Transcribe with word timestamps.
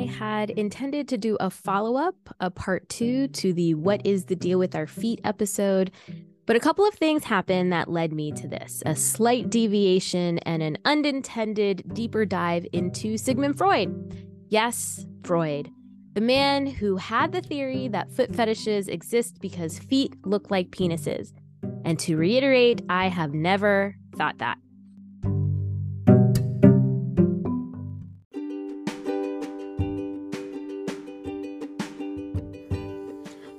I 0.00 0.04
had 0.04 0.48
intended 0.48 1.08
to 1.08 1.18
do 1.18 1.36
a 1.40 1.50
follow 1.50 1.96
up, 1.96 2.14
a 2.40 2.50
part 2.50 2.88
two 2.88 3.28
to 3.28 3.52
the 3.52 3.74
What 3.74 4.00
is 4.06 4.24
the 4.24 4.34
Deal 4.34 4.58
with 4.58 4.74
Our 4.74 4.86
Feet 4.86 5.20
episode. 5.24 5.90
But 6.46 6.56
a 6.56 6.60
couple 6.60 6.88
of 6.88 6.94
things 6.94 7.24
happened 7.24 7.70
that 7.74 7.90
led 7.90 8.10
me 8.10 8.32
to 8.32 8.48
this 8.48 8.82
a 8.86 8.96
slight 8.96 9.50
deviation 9.50 10.38
and 10.38 10.62
an 10.62 10.78
unintended 10.86 11.82
deeper 11.92 12.24
dive 12.24 12.66
into 12.72 13.18
Sigmund 13.18 13.58
Freud. 13.58 14.26
Yes, 14.48 15.04
Freud, 15.22 15.70
the 16.14 16.22
man 16.22 16.66
who 16.66 16.96
had 16.96 17.32
the 17.32 17.42
theory 17.42 17.86
that 17.88 18.10
foot 18.10 18.34
fetishes 18.34 18.88
exist 18.88 19.38
because 19.38 19.78
feet 19.78 20.16
look 20.24 20.50
like 20.50 20.70
penises. 20.70 21.34
And 21.84 21.98
to 21.98 22.16
reiterate, 22.16 22.80
I 22.88 23.08
have 23.08 23.34
never 23.34 23.96
thought 24.16 24.38
that. 24.38 24.56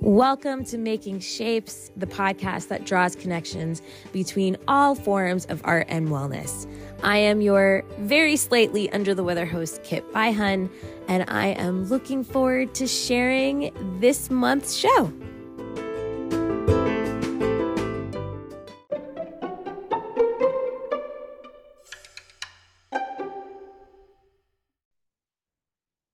Welcome 0.03 0.65
to 0.65 0.79
Making 0.79 1.19
Shapes, 1.19 1.91
the 1.95 2.07
podcast 2.07 2.69
that 2.69 2.85
draws 2.85 3.15
connections 3.15 3.83
between 4.11 4.57
all 4.67 4.95
forms 4.95 5.45
of 5.45 5.61
art 5.63 5.85
and 5.89 6.07
wellness. 6.07 6.67
I 7.03 7.17
am 7.17 7.39
your 7.39 7.85
very 7.99 8.35
slightly 8.35 8.91
under 8.93 9.13
the 9.13 9.23
weather 9.23 9.45
host, 9.45 9.83
Kit 9.83 10.11
Byhun, 10.11 10.71
and 11.07 11.29
I 11.29 11.49
am 11.49 11.85
looking 11.85 12.23
forward 12.23 12.73
to 12.75 12.87
sharing 12.87 13.71
this 13.99 14.31
month's 14.31 14.73
show. 14.73 15.13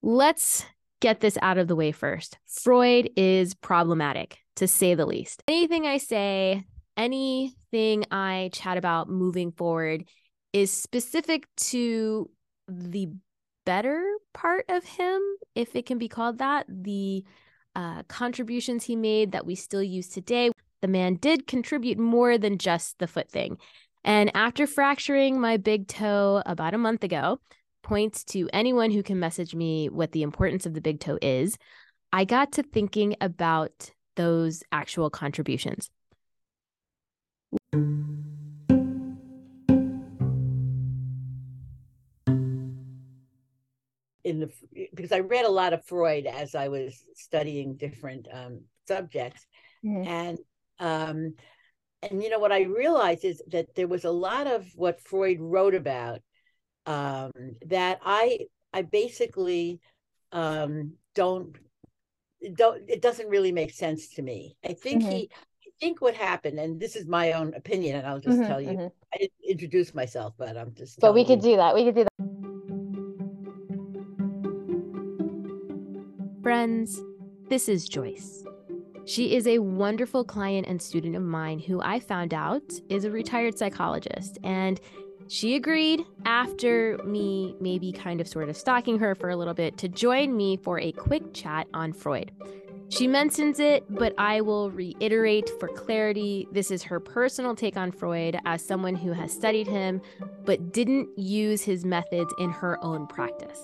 Let's 0.01 0.65
get 0.99 1.19
this 1.19 1.37
out 1.41 1.57
of 1.57 1.67
the 1.67 1.75
way 1.75 1.91
first. 1.91 2.37
Freud 2.45 3.09
is 3.15 3.53
problematic, 3.53 4.39
to 4.55 4.67
say 4.67 4.95
the 4.95 5.05
least. 5.05 5.43
Anything 5.47 5.85
I 5.85 5.97
say, 5.97 6.63
anything 6.95 8.05
I 8.11 8.49
chat 8.53 8.77
about 8.77 9.09
moving 9.09 9.51
forward 9.51 10.05
is 10.53 10.71
specific 10.71 11.47
to 11.57 12.29
the 12.67 13.09
better 13.65 14.03
part 14.33 14.65
of 14.69 14.83
him, 14.85 15.21
if 15.53 15.75
it 15.75 15.85
can 15.85 15.97
be 15.97 16.07
called 16.07 16.37
that, 16.39 16.65
the 16.69 17.23
uh, 17.75 18.03
contributions 18.03 18.85
he 18.85 18.95
made 18.95 19.33
that 19.33 19.45
we 19.45 19.55
still 19.55 19.83
use 19.83 20.07
today. 20.07 20.51
The 20.81 20.87
man 20.87 21.15
did 21.15 21.47
contribute 21.47 21.99
more 21.99 22.37
than 22.37 22.57
just 22.57 22.97
the 22.97 23.07
foot 23.07 23.29
thing. 23.29 23.57
And 24.03 24.31
after 24.35 24.65
fracturing 24.65 25.39
my 25.39 25.57
big 25.57 25.87
toe 25.87 26.41
about 26.45 26.73
a 26.73 26.77
month 26.77 27.03
ago, 27.03 27.39
points 27.87 28.25
to 28.25 28.49
anyone 28.51 28.91
who 28.91 29.01
can 29.01 29.17
message 29.17 29.55
me 29.55 29.87
what 29.87 30.11
the 30.11 30.21
importance 30.21 30.65
of 30.65 30.73
the 30.73 30.81
big 30.81 30.99
toe 30.99 31.17
is, 31.21 31.57
I 32.11 32.25
got 32.25 32.51
to 32.53 32.63
thinking 32.63 33.15
about 33.21 33.91
those 34.17 34.61
actual 34.73 35.09
contributions. 35.09 35.89
In 44.25 44.41
the 44.41 44.51
because 44.93 45.13
I 45.13 45.19
read 45.19 45.45
a 45.45 45.49
lot 45.49 45.71
of 45.71 45.85
Freud 45.85 46.25
as 46.25 46.55
I 46.55 46.67
was 46.67 47.01
studying 47.15 47.77
different 47.77 48.27
um, 48.33 48.63
subjects, 48.85 49.45
mm-hmm. 49.85 50.05
and 50.05 50.37
um, 50.79 51.35
and 52.01 52.21
you 52.21 52.29
know 52.29 52.39
what 52.39 52.51
I 52.51 52.63
realized 52.63 53.23
is 53.23 53.41
that 53.47 53.73
there 53.75 53.87
was 53.87 54.03
a 54.03 54.11
lot 54.11 54.47
of 54.47 54.67
what 54.75 54.99
Freud 54.99 55.37
wrote 55.39 55.73
about 55.73 56.19
um, 56.87 57.31
that 57.67 57.99
I 58.03 58.47
I 58.73 58.81
basically 58.81 59.79
um, 60.31 60.93
don't 61.13 61.55
don't 62.55 62.89
it 62.89 63.01
doesn't 63.01 63.29
really 63.29 63.51
make 63.51 63.73
sense 63.73 64.09
to 64.15 64.21
me. 64.21 64.57
I 64.65 64.73
think 64.73 65.03
mm-hmm. 65.03 65.11
he 65.11 65.29
I 65.63 65.69
think 65.79 66.01
what 66.01 66.15
happened, 66.15 66.59
and 66.59 66.79
this 66.79 66.95
is 66.95 67.05
my 67.05 67.33
own 67.33 67.53
opinion, 67.53 67.97
and 67.97 68.07
I'll 68.07 68.19
just 68.19 68.39
mm-hmm, 68.39 68.47
tell 68.47 68.61
you. 68.61 68.69
Mm-hmm. 68.69 68.87
I 69.13 69.17
didn't 69.17 69.33
introduce 69.47 69.93
myself, 69.93 70.33
but 70.37 70.57
I'm 70.57 70.73
just. 70.73 70.99
But 70.99 71.13
we 71.13 71.23
could 71.23 71.43
you. 71.43 71.51
do 71.51 71.57
that. 71.57 71.75
We 71.75 71.85
could 71.85 71.95
do 71.95 72.03
that. 72.03 72.11
Friends, 76.41 77.01
this 77.49 77.67
is 77.69 77.87
Joyce. 77.87 78.43
She 79.05 79.35
is 79.35 79.47
a 79.47 79.59
wonderful 79.59 80.25
client 80.25 80.67
and 80.67 80.81
student 80.81 81.15
of 81.15 81.21
mine 81.21 81.59
who 81.59 81.81
I 81.81 81.99
found 81.99 82.33
out 82.33 82.73
is 82.89 83.05
a 83.05 83.11
retired 83.11 83.57
psychologist. 83.57 84.37
And 84.43 84.81
she 85.29 85.55
agreed 85.55 86.05
after 86.25 86.97
me 87.03 87.55
maybe 87.59 87.91
kind 87.91 88.21
of 88.21 88.27
sort 88.27 88.49
of 88.49 88.57
stalking 88.57 88.99
her 88.99 89.15
for 89.15 89.29
a 89.29 89.35
little 89.35 89.53
bit 89.53 89.77
to 89.77 89.87
join 89.87 90.35
me 90.35 90.57
for 90.57 90.79
a 90.79 90.91
quick 90.93 91.33
chat 91.33 91.67
on 91.73 91.93
Freud. 91.93 92.31
She 92.89 93.05
mentions 93.05 93.59
it, 93.59 93.83
but 93.89 94.13
I 94.17 94.39
will 94.39 94.71
reiterate 94.71 95.49
for 95.59 95.67
clarity 95.67 96.47
this 96.53 96.71
is 96.71 96.83
her 96.83 97.01
personal 97.01 97.53
take 97.53 97.75
on 97.75 97.91
Freud 97.91 98.39
as 98.45 98.65
someone 98.65 98.95
who 98.95 99.11
has 99.11 99.33
studied 99.33 99.67
him 99.67 100.01
but 100.45 100.71
didn't 100.71 101.09
use 101.17 101.61
his 101.61 101.83
methods 101.83 102.33
in 102.39 102.49
her 102.49 102.81
own 102.81 103.07
practice. 103.07 103.59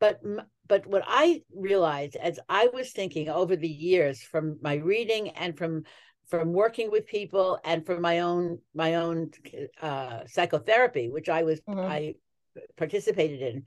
But 0.00 0.20
but 0.66 0.86
what 0.86 1.02
I 1.06 1.42
realized 1.54 2.16
as 2.16 2.40
I 2.48 2.68
was 2.68 2.92
thinking 2.92 3.28
over 3.28 3.56
the 3.56 3.68
years 3.68 4.22
from 4.22 4.58
my 4.62 4.76
reading 4.76 5.28
and 5.30 5.56
from 5.56 5.84
from 6.26 6.52
working 6.52 6.90
with 6.90 7.06
people 7.06 7.58
and 7.64 7.84
from 7.84 8.00
my 8.00 8.20
own 8.20 8.58
my 8.74 8.94
own 8.94 9.30
uh, 9.80 10.20
psychotherapy, 10.26 11.08
which 11.08 11.28
I 11.28 11.42
was 11.42 11.60
mm-hmm. 11.60 11.80
I 11.80 12.14
participated 12.76 13.42
in, 13.42 13.64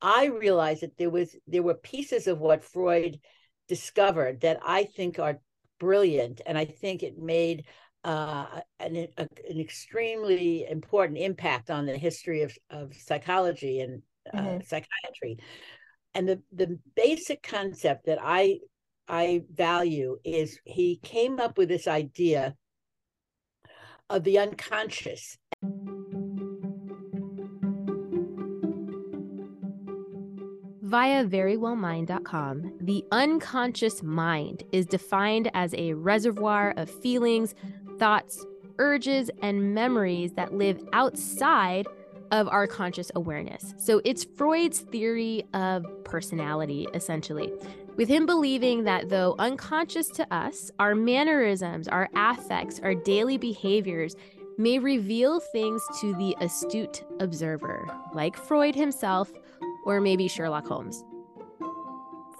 I 0.00 0.26
realized 0.26 0.82
that 0.82 0.96
there 0.96 1.10
was 1.10 1.36
there 1.46 1.62
were 1.62 1.74
pieces 1.74 2.26
of 2.26 2.38
what 2.40 2.64
Freud 2.64 3.20
discovered 3.68 4.40
that 4.40 4.60
I 4.64 4.84
think 4.84 5.18
are 5.18 5.40
brilliant, 5.78 6.40
and 6.46 6.56
I 6.58 6.64
think 6.64 7.02
it 7.02 7.18
made 7.18 7.64
uh, 8.04 8.60
an, 8.78 9.08
a, 9.16 9.28
an 9.48 9.60
extremely 9.60 10.66
important 10.68 11.18
impact 11.18 11.70
on 11.70 11.86
the 11.86 11.96
history 11.96 12.42
of, 12.42 12.56
of 12.70 12.94
psychology 12.94 13.80
and 13.80 14.02
uh, 14.32 14.38
mm-hmm. 14.38 14.60
psychiatry. 14.64 15.38
And 16.14 16.28
the 16.28 16.42
the 16.52 16.78
basic 16.94 17.42
concept 17.42 18.06
that 18.06 18.18
I 18.22 18.60
I 19.08 19.44
value 19.54 20.18
is 20.24 20.58
he 20.64 20.96
came 21.02 21.38
up 21.38 21.58
with 21.58 21.68
this 21.68 21.86
idea 21.86 22.56
of 24.10 24.24
the 24.24 24.38
unconscious. 24.38 25.38
Via 30.82 31.24
verywellmind.com, 31.24 32.78
the 32.80 33.04
unconscious 33.10 34.02
mind 34.02 34.62
is 34.70 34.86
defined 34.86 35.50
as 35.52 35.74
a 35.74 35.94
reservoir 35.94 36.72
of 36.76 36.88
feelings, 36.88 37.54
thoughts, 37.98 38.44
urges, 38.78 39.30
and 39.42 39.74
memories 39.74 40.32
that 40.34 40.54
live 40.54 40.80
outside 40.92 41.86
of 42.30 42.48
our 42.48 42.66
conscious 42.66 43.10
awareness. 43.14 43.74
So 43.78 44.00
it's 44.04 44.24
Freud's 44.24 44.80
theory 44.80 45.44
of 45.54 45.84
personality, 46.04 46.86
essentially 46.94 47.52
with 47.96 48.08
him 48.08 48.26
believing 48.26 48.84
that 48.84 49.08
though 49.08 49.34
unconscious 49.38 50.08
to 50.10 50.34
us, 50.34 50.70
our 50.78 50.94
mannerisms, 50.94 51.88
our 51.88 52.08
affects, 52.14 52.80
our 52.80 52.94
daily 52.94 53.38
behaviors 53.38 54.14
may 54.58 54.78
reveal 54.78 55.40
things 55.40 55.82
to 56.00 56.14
the 56.14 56.36
astute 56.40 57.04
observer, 57.20 57.86
like 58.14 58.36
Freud 58.36 58.74
himself 58.74 59.30
or 59.84 60.00
maybe 60.00 60.28
Sherlock 60.28 60.66
Holmes. 60.66 61.04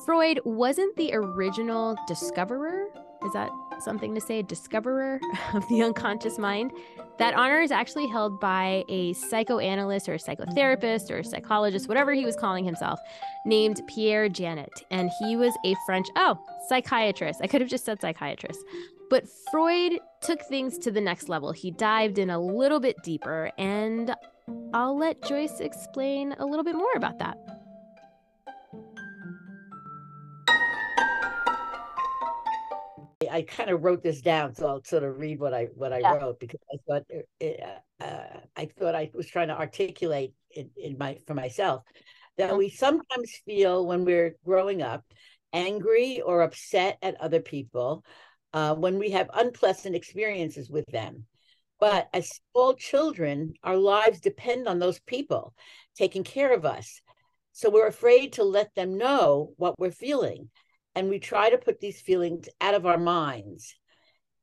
Freud 0.04 0.40
wasn't 0.44 0.94
the 0.96 1.10
original 1.14 1.96
discoverer. 2.06 2.86
Is 3.24 3.32
that 3.32 3.50
something 3.82 4.14
to 4.14 4.20
say? 4.20 4.42
Discoverer 4.42 5.20
of 5.54 5.66
the 5.68 5.83
unconscious 5.83 6.39
mind. 6.39 6.72
That 7.18 7.34
honor 7.34 7.60
is 7.60 7.71
actually 7.71 8.06
held 8.09 8.41
by 8.41 8.84
a 8.89 9.15
psychoanalyst 9.15 10.09
or 10.09 10.15
a 10.15 10.18
psychotherapist 10.18 11.10
or 11.10 11.18
a 11.18 11.24
psychologist, 11.24 11.89
whatever 11.89 12.12
he 12.12 12.24
was 12.24 12.36
calling 12.36 12.65
himself, 12.65 13.00
named 13.47 13.80
Pierre 13.86 14.28
Janet. 14.28 14.84
And 14.91 15.10
he 15.21 15.36
was 15.36 15.54
a 15.65 15.74
French, 15.86 16.09
oh, 16.16 16.39
psychiatrist. 16.68 17.41
I 17.42 17.47
could 17.47 17.62
have 17.62 17.71
just 17.71 17.84
said 17.84 18.00
psychiatrist. 18.00 18.60
But 19.09 19.24
Freud 19.50 19.98
took 20.21 20.42
things 20.42 20.78
to 20.78 20.91
the 20.91 21.00
next 21.00 21.28
level. 21.28 21.53
He 21.53 21.71
dived 21.71 22.18
in 22.18 22.28
a 22.28 22.39
little 22.39 22.80
bit 22.80 22.97
deeper, 23.04 23.50
and 23.56 24.15
I'll 24.74 24.98
let 24.98 25.22
Joyce 25.22 25.60
explain 25.60 26.34
a 26.39 26.45
little 26.45 26.65
bit 26.65 26.74
more 26.74 26.92
about 26.97 27.18
that. 27.21 27.39
I 33.30 33.42
kind 33.42 33.70
of 33.70 33.82
wrote 33.82 34.02
this 34.02 34.20
down, 34.20 34.54
so 34.54 34.66
I'll 34.66 34.84
sort 34.84 35.04
of 35.04 35.18
read 35.18 35.38
what 35.38 35.54
I 35.54 35.64
what 35.74 35.92
I 35.92 36.00
yeah. 36.00 36.14
wrote 36.14 36.40
because 36.40 36.60
I 36.72 36.76
thought 36.86 37.02
it, 37.40 37.60
uh, 38.00 38.04
uh, 38.04 38.40
I 38.56 38.66
thought 38.78 38.94
I 38.94 39.10
was 39.14 39.26
trying 39.26 39.48
to 39.48 39.58
articulate 39.58 40.34
in, 40.50 40.70
in 40.76 40.98
my 40.98 41.18
for 41.26 41.34
myself 41.34 41.82
that 42.38 42.50
mm-hmm. 42.50 42.58
we 42.58 42.70
sometimes 42.70 43.32
feel 43.44 43.86
when 43.86 44.04
we're 44.04 44.36
growing 44.44 44.82
up 44.82 45.04
angry 45.52 46.20
or 46.20 46.42
upset 46.42 46.98
at 47.02 47.20
other 47.20 47.40
people 47.40 48.04
uh, 48.52 48.74
when 48.74 48.98
we 48.98 49.10
have 49.10 49.30
unpleasant 49.34 49.94
experiences 49.94 50.70
with 50.70 50.86
them. 50.86 51.24
But 51.78 52.08
as 52.12 52.40
small 52.52 52.74
children, 52.74 53.54
our 53.62 53.76
lives 53.76 54.20
depend 54.20 54.66
on 54.66 54.78
those 54.78 54.98
people 55.00 55.54
taking 55.94 56.24
care 56.24 56.52
of 56.52 56.64
us. 56.64 57.00
So 57.52 57.70
we're 57.70 57.86
afraid 57.86 58.34
to 58.34 58.44
let 58.44 58.74
them 58.74 58.98
know 58.98 59.52
what 59.56 59.78
we're 59.78 59.90
feeling. 59.90 60.50
And 60.97 61.09
we 61.09 61.21
try 61.21 61.51
to 61.51 61.59
put 61.59 61.78
these 61.78 62.01
feelings 62.01 62.48
out 62.60 62.75
of 62.75 62.87
our 62.87 62.98
minds. 62.98 63.77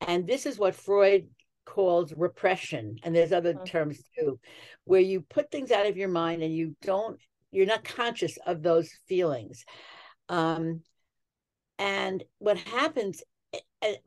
And 0.08 0.26
this 0.26 0.46
is 0.46 0.58
what 0.58 0.76
Freud 0.76 1.28
calls 1.66 2.14
repression. 2.16 2.98
And 3.04 3.14
there's 3.14 3.34
other 3.34 3.56
okay. 3.56 3.72
terms 3.72 4.02
too, 4.18 4.40
where 4.86 5.02
you 5.02 5.22
put 5.22 5.52
things 5.52 5.72
out 5.72 5.88
of 5.88 5.98
your 5.98 6.10
mind 6.10 6.44
and 6.44 6.56
you 6.56 6.76
don't, 6.82 7.20
you're 7.52 7.66
not 7.66 7.84
conscious 7.84 8.38
of 8.46 8.62
those 8.62 8.90
feelings. 9.08 9.66
Um, 10.30 10.82
and 11.80 12.24
what 12.38 12.58
happens 12.58 13.24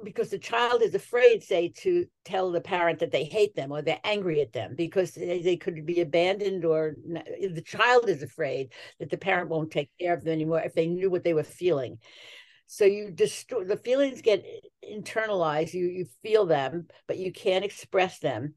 because 0.03 0.31
the 0.31 0.39
child 0.39 0.83
is 0.83 0.95
afraid, 0.95 1.43
say, 1.43 1.69
to 1.69 2.07
tell 2.25 2.51
the 2.51 2.61
parent 2.61 2.99
that 2.99 3.11
they 3.11 3.25
hate 3.25 3.55
them 3.55 3.73
or 3.73 3.83
they're 3.83 4.01
angry 4.05 4.41
at 4.41 4.53
them 4.53 4.75
because 4.75 5.13
they, 5.13 5.57
could 5.57 5.85
be 5.85 6.01
abandoned, 6.01 6.65
or 6.65 6.97
the 7.05 7.63
child 7.65 8.09
is 8.09 8.23
afraid 8.23 8.73
that 8.99 9.11
the 9.11 9.19
parent 9.19 9.51
won't 9.51 9.71
take 9.71 9.91
care 10.01 10.15
of 10.15 10.25
them 10.25 10.33
anymore 10.33 10.61
if 10.61 10.75
they 10.75 10.87
knew 10.87 11.11
what 11.11 11.25
they 11.25 11.35
were 11.35 11.43
feeling. 11.43 11.99
So 12.67 12.85
you 12.85 13.11
destroy 13.11 13.65
the 13.65 13.77
feelings 13.77 14.23
get 14.23 14.45
internalized. 14.83 15.73
You 15.73 15.87
you 15.87 16.07
feel 16.23 16.47
them, 16.47 16.89
but 17.07 17.19
you 17.19 17.33
can't 17.33 17.65
express 17.65 18.19
them, 18.19 18.55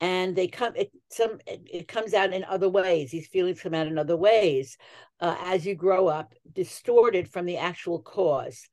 and 0.00 0.34
they 0.34 0.48
come. 0.48 0.74
It 0.74 0.90
some 1.10 1.38
it, 1.46 1.60
it 1.70 1.88
comes 1.88 2.14
out 2.14 2.32
in 2.32 2.44
other 2.44 2.70
ways. 2.70 3.10
These 3.10 3.28
feelings 3.28 3.60
come 3.60 3.74
out 3.74 3.88
in 3.88 3.98
other 3.98 4.16
ways 4.16 4.78
uh, 5.20 5.36
as 5.40 5.66
you 5.66 5.74
grow 5.74 6.08
up, 6.08 6.32
distorted 6.52 7.28
from 7.28 7.44
the 7.44 7.58
actual 7.58 8.00
cause. 8.00 8.68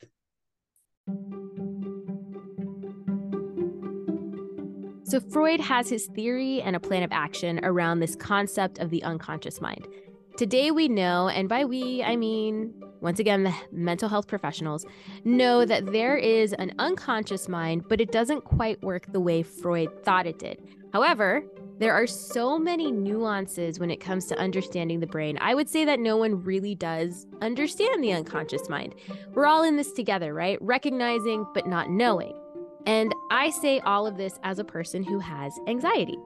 So, 5.03 5.19
Freud 5.19 5.59
has 5.59 5.89
his 5.89 6.05
theory 6.05 6.61
and 6.61 6.75
a 6.75 6.79
plan 6.79 7.01
of 7.01 7.11
action 7.11 7.59
around 7.63 7.99
this 7.99 8.15
concept 8.15 8.77
of 8.77 8.91
the 8.91 9.01
unconscious 9.03 9.59
mind. 9.59 9.87
Today, 10.37 10.69
we 10.69 10.87
know, 10.87 11.29
and 11.29 11.49
by 11.49 11.65
we, 11.65 12.03
I 12.03 12.15
mean, 12.15 12.73
once 13.01 13.19
again, 13.19 13.43
the 13.43 13.53
mental 13.71 14.07
health 14.07 14.27
professionals 14.27 14.85
know 15.23 15.65
that 15.65 15.87
there 15.87 16.15
is 16.15 16.53
an 16.53 16.73
unconscious 16.77 17.49
mind, 17.49 17.85
but 17.89 17.99
it 17.99 18.11
doesn't 18.11 18.43
quite 18.43 18.81
work 18.83 19.11
the 19.11 19.19
way 19.19 19.41
Freud 19.41 20.03
thought 20.03 20.27
it 20.27 20.37
did. 20.37 20.61
However, 20.93 21.43
there 21.79 21.93
are 21.93 22.05
so 22.05 22.59
many 22.59 22.91
nuances 22.91 23.79
when 23.79 23.89
it 23.89 24.01
comes 24.01 24.25
to 24.25 24.37
understanding 24.37 24.99
the 24.99 25.07
brain. 25.07 25.37
I 25.39 25.55
would 25.55 25.69
say 25.69 25.85
that 25.85 25.99
no 25.99 26.17
one 26.17 26.43
really 26.43 26.75
does 26.75 27.25
understand 27.41 28.03
the 28.03 28.11
unconscious 28.11 28.67
mind. 28.67 28.95
We're 29.33 29.45
all 29.45 29.63
in 29.63 29.77
this 29.77 29.93
together, 29.93 30.33
right? 30.33 30.57
Recognizing, 30.61 31.45
but 31.53 31.67
not 31.67 31.89
knowing. 31.89 32.37
And 32.85 33.15
I 33.31 33.49
say 33.49 33.79
all 33.79 34.05
of 34.05 34.17
this 34.17 34.39
as 34.43 34.59
a 34.59 34.65
person 34.65 35.03
who 35.03 35.19
has 35.19 35.57
anxiety. 35.67 36.17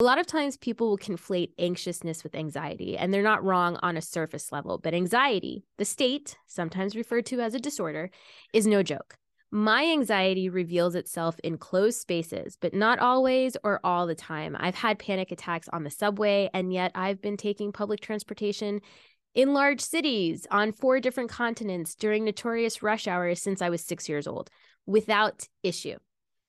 A 0.00 0.04
lot 0.04 0.18
of 0.18 0.26
times 0.26 0.56
people 0.56 0.88
will 0.88 0.98
conflate 0.98 1.52
anxiousness 1.60 2.24
with 2.24 2.34
anxiety, 2.34 2.96
and 2.96 3.14
they're 3.14 3.22
not 3.22 3.44
wrong 3.44 3.78
on 3.82 3.96
a 3.96 4.02
surface 4.02 4.50
level. 4.50 4.78
But 4.78 4.94
anxiety, 4.94 5.62
the 5.76 5.84
state, 5.84 6.38
sometimes 6.46 6.96
referred 6.96 7.26
to 7.26 7.40
as 7.40 7.54
a 7.54 7.60
disorder, 7.60 8.10
is 8.52 8.66
no 8.66 8.82
joke. 8.82 9.19
My 9.52 9.84
anxiety 9.84 10.48
reveals 10.48 10.94
itself 10.94 11.40
in 11.42 11.58
closed 11.58 12.00
spaces, 12.00 12.56
but 12.60 12.72
not 12.72 13.00
always 13.00 13.56
or 13.64 13.80
all 13.82 14.06
the 14.06 14.14
time. 14.14 14.56
I've 14.58 14.76
had 14.76 15.00
panic 15.00 15.32
attacks 15.32 15.68
on 15.68 15.82
the 15.82 15.90
subway, 15.90 16.48
and 16.54 16.72
yet 16.72 16.92
I've 16.94 17.20
been 17.20 17.36
taking 17.36 17.72
public 17.72 18.00
transportation 18.00 18.80
in 19.34 19.52
large 19.52 19.80
cities 19.80 20.46
on 20.52 20.72
four 20.72 21.00
different 21.00 21.30
continents 21.30 21.96
during 21.96 22.24
notorious 22.24 22.82
rush 22.82 23.08
hours 23.08 23.42
since 23.42 23.60
I 23.60 23.70
was 23.70 23.80
six 23.80 24.08
years 24.08 24.28
old 24.28 24.50
without 24.86 25.48
issue. 25.64 25.96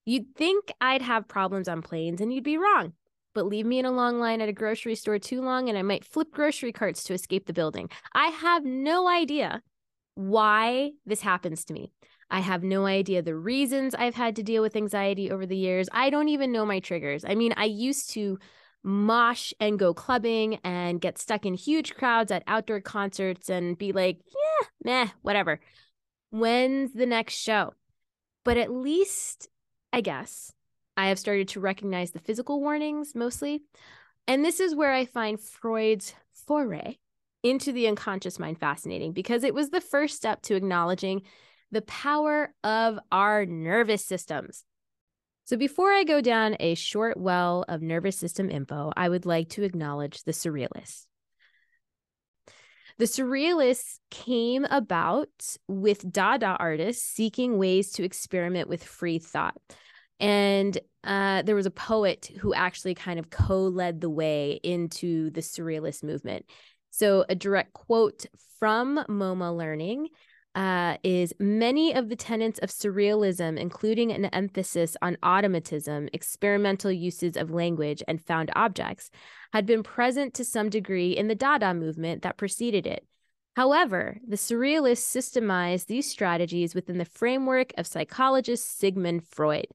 You'd 0.06 0.36
think 0.36 0.71
I'd 0.80 1.01
have 1.01 1.27
problems 1.27 1.68
on 1.68 1.81
planes 1.81 2.21
and 2.21 2.33
you'd 2.33 2.44
be 2.44 2.57
wrong. 2.57 2.94
But 3.33 3.45
leave 3.45 3.65
me 3.65 3.80
in 3.80 3.86
a 3.86 3.92
long 3.92 4.19
line 4.19 4.42
at 4.42 4.50
a 4.50 4.54
grocery 4.54 4.95
store 4.95 5.19
too 5.19 5.42
long 5.42 5.69
and 5.69 5.77
I 5.77 5.83
might 5.83 6.06
flip 6.06 6.31
grocery 6.31 6.71
carts 6.71 7.04
to 7.06 7.13
escape 7.13 7.45
the 7.45 7.54
building. 7.54 7.89
I 8.13 8.27
have 8.27 8.65
no 8.65 9.07
idea 9.07 9.62
why 10.15 10.92
this 11.06 11.21
happens 11.21 11.65
to 11.65 11.74
me. 11.74 11.94
I 12.31 12.39
have 12.39 12.63
no 12.63 12.86
idea 12.86 13.22
the 13.22 13.36
reasons 13.36 13.94
I've 13.94 14.16
had 14.16 14.38
to 14.38 14.44
deal 14.44 14.62
with 14.62 14.75
anxiety 14.75 15.30
over 15.30 15.45
the 15.45 15.57
years. 15.57 15.89
I 15.92 16.10
don't 16.10 16.30
even 16.30 16.51
know 16.51 16.66
my 16.66 16.80
triggers. 16.80 17.25
I 17.25 17.36
mean, 17.36 17.54
I 17.57 17.66
used 17.66 18.12
to 18.12 18.39
mosh 18.83 19.54
and 19.60 19.78
go 19.78 19.94
clubbing 19.94 20.60
and 20.63 21.01
get 21.01 21.19
stuck 21.19 21.45
in 21.45 21.54
huge 21.54 21.94
crowds 21.94 22.31
at 22.31 22.44
outdoor 22.48 22.80
concerts 22.80 23.50
and 23.50 23.78
be 23.78 23.92
like, 23.92 24.19
yeah, 24.28 24.68
meh, 24.83 25.07
whatever. 25.22 25.60
When's 26.31 26.94
the 26.94 27.06
next 27.06 27.36
show? 27.36 27.74
But 28.44 28.57
at 28.57 28.72
least, 28.72 29.50
I 29.94 30.01
guess, 30.01 30.54
I 30.98 31.10
have 31.10 31.19
started 31.19 31.50
to 31.50 31.60
recognize 31.60 32.12
the 32.12 32.19
physical 32.19 32.62
warnings 32.62 33.13
mostly. 33.13 33.62
And 34.28 34.44
this 34.44 34.60
is 34.60 34.74
where 34.74 34.94
I 34.94 35.06
find 35.06 35.39
Freud's 35.39 36.13
foray 36.48 36.98
into 37.44 37.72
the 37.72 37.88
unconscious 37.88 38.39
mind 38.39 38.60
fascinating 38.60 39.13
because 39.13 39.44
it 39.44 39.54
was 39.54 39.69
the 39.69 39.81
first 39.81 40.16
step 40.16 40.42
to 40.44 40.56
acknowledging 40.56 41.24
the 41.71 41.81
power 41.81 42.53
of 42.63 43.00
our 43.12 43.45
nervous 43.45 44.06
systems. 44.06 44.63
So, 45.45 45.57
before 45.57 45.91
I 45.91 46.03
go 46.03 46.21
down 46.21 46.56
a 46.59 46.75
short 46.75 47.18
well 47.18 47.65
of 47.68 47.81
nervous 47.81 48.18
system 48.18 48.50
info, 48.50 48.91
I 48.95 49.09
would 49.09 49.25
like 49.25 49.50
to 49.50 49.63
acknowledge 49.63 50.23
the 50.23 50.31
surrealists. 50.31 51.07
The 52.97 53.06
surrealists 53.06 53.97
came 54.12 54.65
about 54.65 55.29
with 55.68 56.09
Dada 56.12 56.56
artists 56.59 57.03
seeking 57.03 57.57
ways 57.57 57.91
to 57.94 58.03
experiment 58.03 58.69
with 58.69 58.83
free 58.83 59.18
thought. 59.18 59.59
And 60.19 60.77
uh, 61.03 61.41
there 61.41 61.56
was 61.56 61.65
a 61.65 61.71
poet 61.71 62.29
who 62.39 62.53
actually 62.53 62.94
kind 62.94 63.18
of 63.18 63.29
co 63.29 63.63
led 63.63 64.01
the 64.01 64.09
way 64.09 64.59
into 64.63 65.31
the 65.31 65.41
surrealist 65.41 66.03
movement. 66.03 66.45
So, 66.91 67.25
a 67.27 67.35
direct 67.35 67.73
quote 67.73 68.25
from 68.59 69.03
MoMA 69.09 69.57
Learning 69.57 70.09
uh, 70.53 70.98
is 71.03 71.33
many 71.39 71.94
of 71.94 72.09
the 72.09 72.15
tenets 72.15 72.59
of 72.59 72.69
surrealism, 72.69 73.57
including 73.57 74.12
an 74.12 74.25
emphasis 74.25 74.98
on 75.01 75.18
automatism, 75.24 76.09
experimental 76.12 76.92
uses 76.92 77.38
of 77.38 77.51
language, 77.51 78.03
and 78.07 78.21
found 78.21 78.51
objects, 78.56 79.09
had 79.53 79.65
been 79.65 79.83
present 79.83 80.33
to 80.33 80.44
some 80.44 80.69
degree 80.69 81.12
in 81.12 81.27
the 81.27 81.36
Dada 81.36 81.74
movement 81.74 82.21
that 82.24 82.38
preceded 82.38 82.86
it. 82.86 83.06
However, 83.56 84.18
the 84.27 84.38
surrealists 84.38 85.03
systemized 85.03 85.86
these 85.86 86.09
strategies 86.09 86.74
within 86.75 86.97
the 86.97 87.06
framework 87.06 87.74
of 87.77 87.88
psychologist 87.88 88.77
Sigmund 88.77 89.28
Freud. 89.28 89.68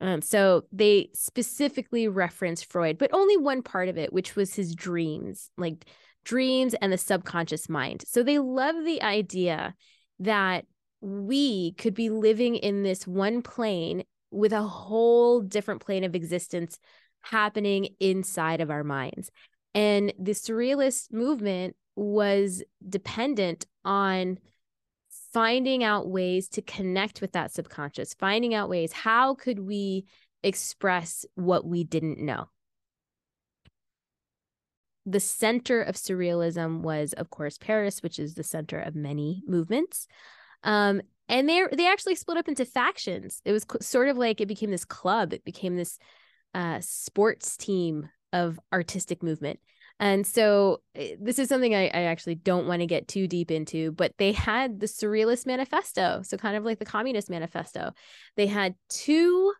Um, 0.00 0.20
so 0.20 0.64
they 0.72 1.10
specifically 1.14 2.06
reference 2.06 2.62
Freud, 2.62 2.98
but 2.98 3.14
only 3.14 3.36
one 3.36 3.62
part 3.62 3.88
of 3.88 3.96
it, 3.96 4.12
which 4.12 4.36
was 4.36 4.54
his 4.54 4.74
dreams, 4.74 5.50
like 5.56 5.86
dreams 6.26 6.74
and 6.74 6.92
the 6.92 6.98
subconscious 6.98 7.68
mind. 7.68 8.04
So 8.06 8.22
they 8.22 8.38
love 8.38 8.74
the 8.84 9.00
idea 9.00 9.74
that 10.18 10.66
we 11.00 11.72
could 11.74 11.94
be 11.94 12.10
living 12.10 12.56
in 12.56 12.82
this 12.82 13.06
one 13.06 13.42
plane 13.42 14.02
with 14.32 14.52
a 14.52 14.62
whole 14.62 15.40
different 15.40 15.80
plane 15.80 16.02
of 16.02 16.16
existence 16.16 16.78
happening 17.20 17.90
inside 18.00 18.60
of 18.60 18.70
our 18.70 18.82
minds. 18.82 19.30
And 19.74 20.12
the 20.18 20.32
surrealist 20.32 21.12
movement 21.12 21.76
was 21.94 22.62
dependent 22.86 23.66
on 23.84 24.38
finding 25.32 25.84
out 25.84 26.08
ways 26.08 26.48
to 26.48 26.62
connect 26.62 27.20
with 27.20 27.32
that 27.32 27.52
subconscious, 27.52 28.14
finding 28.14 28.52
out 28.52 28.68
ways 28.68 28.92
how 28.92 29.34
could 29.34 29.60
we 29.60 30.06
express 30.42 31.24
what 31.36 31.64
we 31.64 31.84
didn't 31.84 32.18
know 32.18 32.48
the 35.06 35.20
center 35.20 35.80
of 35.80 35.94
surrealism 35.94 36.80
was, 36.80 37.12
of 37.12 37.30
course, 37.30 37.56
Paris, 37.58 38.02
which 38.02 38.18
is 38.18 38.34
the 38.34 38.42
center 38.42 38.78
of 38.80 38.94
many 38.94 39.42
movements. 39.46 40.08
Um, 40.64 41.00
and 41.28 41.48
they 41.48 41.64
they 41.72 41.88
actually 41.88 42.16
split 42.16 42.38
up 42.38 42.48
into 42.48 42.64
factions. 42.64 43.40
It 43.44 43.52
was 43.52 43.66
sort 43.80 44.08
of 44.08 44.16
like 44.16 44.40
it 44.40 44.46
became 44.46 44.70
this 44.70 44.84
club. 44.84 45.32
It 45.32 45.44
became 45.44 45.76
this 45.76 45.98
uh, 46.54 46.80
sports 46.80 47.56
team 47.56 48.08
of 48.32 48.58
artistic 48.72 49.22
movement. 49.22 49.60
And 49.98 50.26
so 50.26 50.82
eh, 50.94 51.16
this 51.20 51.38
is 51.38 51.48
something 51.48 51.74
I, 51.74 51.84
I 51.86 52.02
actually 52.02 52.34
don't 52.34 52.66
want 52.66 52.80
to 52.80 52.86
get 52.86 53.08
too 53.08 53.26
deep 53.26 53.50
into, 53.50 53.92
but 53.92 54.12
they 54.18 54.32
had 54.32 54.80
the 54.80 54.86
Surrealist 54.86 55.46
Manifesto. 55.46 56.22
So, 56.22 56.36
kind 56.36 56.56
of 56.56 56.64
like 56.64 56.78
the 56.78 56.84
Communist 56.84 57.30
Manifesto. 57.30 57.92
They 58.36 58.46
had 58.46 58.74
two 58.88 59.52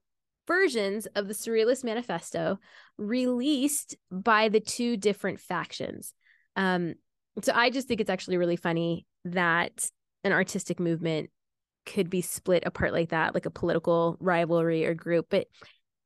versions 0.47 1.07
of 1.15 1.29
the 1.29 1.35
Surrealist 1.35 1.85
Manifesto 1.85 2.59
released 2.99 3.97
by 4.11 4.49
the 4.49 4.61
two 4.61 4.97
different 4.97 5.41
factions. 5.41 6.13
Um, 6.57 6.95
so 7.43 7.53
I 7.55 7.71
just 7.71 7.89
think 7.89 8.01
it's 8.01 8.11
actually 8.11 8.39
really 8.39 8.57
funny 8.57 9.07
that 9.27 9.91
an 10.25 10.33
artistic 10.33 10.81
movement 10.81 11.31
could 11.85 12.11
be 12.11 12.21
split 12.21 12.65
apart 12.67 12.93
like 12.93 13.11
that, 13.11 13.35
like 13.35 13.47
a 13.47 13.51
political 13.51 14.17
rivalry 14.21 14.87
or 14.87 14.95
group. 14.95 15.27
But 15.31 15.47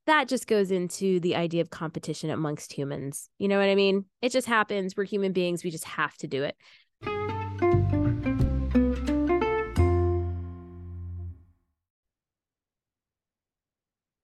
that 0.07 0.29
just 0.29 0.47
goes 0.47 0.71
into 0.71 1.21
the 1.21 1.37
idea 1.37 1.61
of 1.61 1.71
competition 1.71 2.31
amongst 2.31 2.73
humans. 2.73 3.29
You 3.39 3.49
know 3.49 3.59
what 3.59 3.69
I 3.69 3.75
mean? 3.75 4.07
It 4.23 4.33
just 4.33 4.47
happens. 4.47 4.97
We're 4.97 5.05
human 5.05 5.33
beings. 5.33 5.63
We 5.63 5.71
just 5.71 5.85
have 5.85 6.17
to 6.19 6.27
do 6.27 6.43
it. 6.43 6.57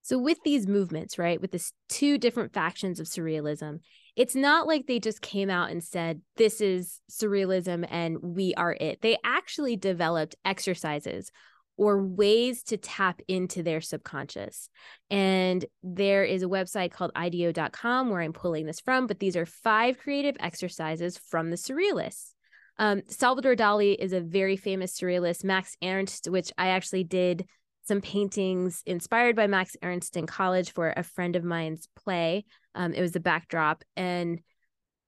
So, 0.06 0.18
with 0.18 0.38
these 0.44 0.68
movements, 0.68 1.18
right, 1.18 1.40
with 1.40 1.50
this 1.50 1.72
two 1.88 2.16
different 2.16 2.52
factions 2.52 3.00
of 3.00 3.08
surrealism, 3.08 3.80
it's 4.14 4.36
not 4.36 4.68
like 4.68 4.86
they 4.86 5.00
just 5.00 5.20
came 5.20 5.50
out 5.50 5.72
and 5.72 5.82
said, 5.82 6.20
this 6.36 6.60
is 6.60 7.00
surrealism 7.10 7.84
and 7.90 8.18
we 8.22 8.54
are 8.54 8.76
it. 8.80 9.00
They 9.02 9.18
actually 9.24 9.74
developed 9.74 10.36
exercises 10.44 11.32
or 11.76 12.00
ways 12.00 12.62
to 12.62 12.76
tap 12.76 13.20
into 13.26 13.64
their 13.64 13.80
subconscious. 13.80 14.68
And 15.10 15.64
there 15.82 16.22
is 16.22 16.44
a 16.44 16.46
website 16.46 16.92
called 16.92 17.10
IDEO.com 17.16 18.08
where 18.08 18.20
I'm 18.20 18.32
pulling 18.32 18.66
this 18.66 18.78
from, 18.78 19.08
but 19.08 19.18
these 19.18 19.36
are 19.36 19.44
five 19.44 19.98
creative 19.98 20.36
exercises 20.38 21.18
from 21.18 21.50
the 21.50 21.56
surrealists. 21.56 22.30
Um, 22.78 23.02
Salvador 23.08 23.56
Dali 23.56 23.96
is 23.98 24.12
a 24.12 24.20
very 24.20 24.56
famous 24.56 24.96
surrealist, 24.96 25.42
Max 25.42 25.76
Ernst, 25.82 26.30
which 26.30 26.52
I 26.56 26.68
actually 26.68 27.02
did 27.02 27.44
some 27.86 28.00
paintings 28.00 28.82
inspired 28.84 29.36
by 29.36 29.46
Max 29.46 29.76
Ernst 29.82 30.16
in 30.16 30.26
college 30.26 30.72
for 30.72 30.92
a 30.96 31.02
friend 31.02 31.36
of 31.36 31.44
mine's 31.44 31.88
play. 31.96 32.44
Um, 32.74 32.92
it 32.92 33.00
was 33.00 33.12
the 33.12 33.20
backdrop. 33.20 33.84
And 33.96 34.40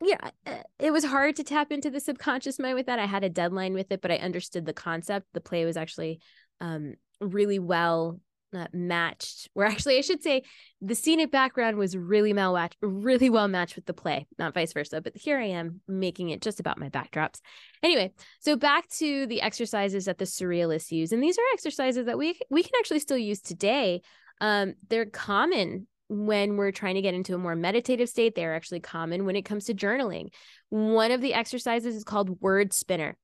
yeah, 0.01 0.31
uh, 0.47 0.63
it 0.79 0.93
was 0.93 1.05
hard 1.05 1.37
to 1.37 1.45
tap 1.45 1.73
into 1.73 1.91
the 1.91 2.01
subconscious 2.01 2.59
mind 2.59 2.77
with 2.77 2.87
that. 2.87 3.01
I 3.01 3.07
had 3.07 3.25
a 3.25 3.29
deadline 3.29 3.75
with 3.75 3.91
it, 3.91 4.01
but 4.01 4.13
I 4.13 4.17
understood 4.17 4.65
the 4.65 4.73
concept. 4.73 5.27
The 5.35 5.41
play 5.41 5.65
was 5.65 5.77
actually 5.77 6.21
um, 6.61 6.95
really 7.21 7.59
well 7.59 8.21
uh, 8.55 8.67
matched 8.73 9.49
where 9.55 9.67
actually 9.67 9.99
I 9.99 10.01
should 10.01 10.23
say 10.23 10.43
the 10.81 10.95
scenic 10.95 11.31
background 11.31 11.77
was 11.77 11.97
really 11.97 12.33
well 12.33 12.55
matched, 12.55 12.77
really 12.81 13.31
well 13.31 13.49
matched 13.49 13.77
with 13.77 13.87
the 13.87 13.95
play, 13.95 14.27
not 14.39 14.55
vice 14.55 14.73
versa. 14.73 15.01
But 15.01 15.17
here 15.17 15.39
I 15.39 15.47
am 15.47 15.81
making 15.87 16.31
it 16.31 16.43
just 16.43 16.61
about 16.61 16.79
my 16.79 16.89
backdrops. 16.89 17.41
Anyway, 17.83 18.13
so 18.41 18.57
back 18.57 18.89
to 18.99 19.27
the 19.27 19.43
exercises 19.43 20.07
that 20.07 20.19
the 20.19 20.25
surrealists 20.25 20.91
use, 20.91 21.13
and 21.13 21.23
these 21.23 21.39
are 21.39 21.53
exercises 21.53 22.07
that 22.07 22.19
we 22.19 22.39
we 22.51 22.63
can 22.63 22.73
actually 22.79 23.01
still 23.01 23.19
use 23.19 23.41
today. 23.41 24.03
Um, 24.41 24.75
they're 24.89 25.07
common 25.07 25.87
when 26.09 26.57
we're 26.57 26.73
trying 26.73 26.95
to 26.95 27.03
get 27.03 27.15
into 27.15 27.35
a 27.35 27.39
more 27.39 27.57
meditative 27.57 28.09
state. 28.09 28.35
They're 28.35 28.55
actually 28.55 28.81
common 28.81 29.27
when 29.27 29.37
it 29.37 29.43
comes 29.43 29.65
to 29.67 29.75
journaling. 29.75 30.29
One 30.71 31.11
of 31.11 31.21
the 31.21 31.35
exercises 31.35 31.95
is 31.95 32.05
called 32.05 32.41
word 32.41 32.73
spinner 32.73 33.17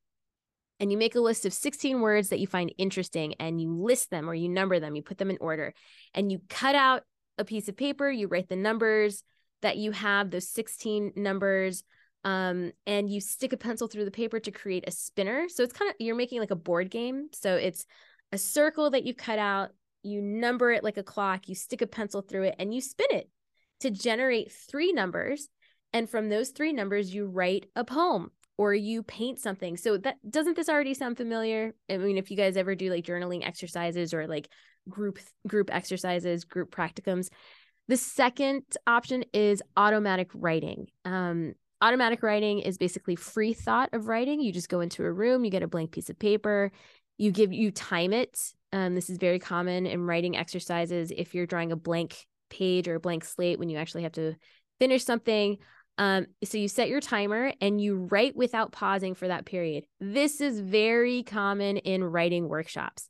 and 0.80 0.90
you 0.90 0.98
make 0.98 1.14
a 1.14 1.20
list 1.20 1.46
of 1.46 1.52
16 1.52 2.00
words 2.00 2.28
that 2.28 2.40
you 2.40 2.46
find 2.46 2.74
interesting 2.78 3.34
and 3.38 3.60
you 3.60 3.72
list 3.72 4.10
them 4.10 4.28
or 4.28 4.34
you 4.34 4.48
number 4.48 4.80
them, 4.80 4.96
you 4.96 5.02
put 5.02 5.18
them 5.18 5.30
in 5.30 5.38
order, 5.40 5.72
and 6.14 6.32
you 6.32 6.40
cut 6.48 6.74
out 6.74 7.02
a 7.38 7.44
piece 7.44 7.68
of 7.68 7.76
paper, 7.76 8.10
you 8.10 8.28
write 8.28 8.48
the 8.48 8.56
numbers 8.56 9.22
that 9.62 9.76
you 9.76 9.92
have, 9.92 10.30
those 10.30 10.48
16 10.50 11.12
numbers, 11.16 11.84
um, 12.24 12.72
and 12.86 13.10
you 13.10 13.20
stick 13.20 13.52
a 13.52 13.56
pencil 13.56 13.86
through 13.86 14.04
the 14.04 14.10
paper 14.10 14.40
to 14.40 14.50
create 14.50 14.84
a 14.86 14.90
spinner. 14.90 15.48
So 15.48 15.62
it's 15.62 15.72
kind 15.72 15.90
of, 15.90 15.96
you're 15.98 16.16
making 16.16 16.40
like 16.40 16.50
a 16.50 16.56
board 16.56 16.90
game. 16.90 17.28
So 17.32 17.56
it's 17.56 17.84
a 18.32 18.38
circle 18.38 18.90
that 18.90 19.04
you 19.04 19.14
cut 19.14 19.38
out, 19.38 19.70
you 20.02 20.20
number 20.22 20.70
it 20.72 20.84
like 20.84 20.96
a 20.96 21.02
clock, 21.02 21.48
you 21.48 21.54
stick 21.54 21.82
a 21.82 21.86
pencil 21.86 22.22
through 22.22 22.44
it, 22.44 22.56
and 22.58 22.74
you 22.74 22.80
spin 22.80 23.06
it 23.10 23.30
to 23.80 23.90
generate 23.90 24.52
three 24.52 24.92
numbers. 24.92 25.48
And 25.92 26.08
from 26.08 26.28
those 26.28 26.50
three 26.50 26.72
numbers, 26.72 27.14
you 27.14 27.26
write 27.26 27.66
a 27.76 27.84
poem 27.84 28.32
or 28.56 28.75
you 28.75 29.02
paint 29.02 29.38
something. 29.38 29.76
So 29.76 29.99
that 29.99 30.16
doesn't 30.28 30.56
this 30.56 30.68
already 30.68 30.94
sound 30.94 31.16
familiar? 31.16 31.75
I 31.90 31.96
mean, 31.96 32.18
if 32.18 32.30
you 32.30 32.37
guys 32.37 32.56
ever 32.56 32.75
do 32.75 32.90
like 32.90 33.04
journaling 33.04 33.46
exercises 33.46 34.14
or 34.14 34.26
like 34.26 34.49
group 34.88 35.18
group 35.46 35.75
exercises, 35.75 36.44
group 36.44 36.75
practicums, 36.75 37.28
the 37.88 37.96
second 37.96 38.62
option 38.87 39.25
is 39.32 39.62
automatic 39.76 40.30
writing. 40.34 40.88
Um, 41.04 41.54
automatic 41.80 42.23
writing 42.23 42.61
is 42.61 42.78
basically 42.78 43.16
free 43.16 43.52
thought 43.52 43.90
of 43.92 44.06
writing. 44.06 44.40
You 44.40 44.52
just 44.52 44.68
go 44.68 44.80
into 44.80 45.04
a 45.04 45.12
room, 45.12 45.44
you 45.44 45.50
get 45.50 45.62
a 45.62 45.68
blank 45.68 45.90
piece 45.92 46.08
of 46.08 46.18
paper, 46.18 46.70
you 47.18 47.30
give 47.30 47.52
you 47.52 47.70
time 47.70 48.12
it. 48.12 48.52
Um, 48.73 48.94
this 48.94 49.11
is 49.11 49.18
very 49.18 49.38
common 49.38 49.87
in 49.87 50.06
writing 50.06 50.37
exercises. 50.37 51.12
If 51.14 51.34
you're 51.34 51.46
drawing 51.46 51.73
a 51.73 51.76
blank 51.76 52.26
page 52.50 52.88
or 52.88 52.96
a 52.96 53.00
blank 53.00 53.25
slate 53.25 53.58
when 53.58 53.68
you 53.68 53.78
actually 53.78 54.04
have 54.04 54.12
to 54.12 54.34
finish 54.80 55.04
something, 55.04 55.58
um, 55.98 56.26
so 56.42 56.58
you 56.58 56.68
set 56.68 56.88
your 56.88 57.00
timer 57.00 57.52
and 57.60 57.80
you 57.80 57.96
write 58.10 58.34
without 58.36 58.72
pausing 58.72 59.14
for 59.14 59.28
that 59.28 59.44
period. 59.44 59.84
This 60.00 60.40
is 60.40 60.58
very 60.60 61.22
common 61.22 61.76
in 61.78 62.02
writing 62.02 62.48
workshops. 62.48 63.08